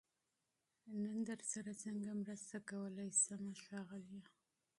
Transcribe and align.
نن 1.03 1.17
درسره 1.29 1.71
سنګه 1.83 2.13
مرسته 2.21 2.57
کولای 2.69 3.09
شم 3.23 3.43
ښاغليه🤗 3.63 4.27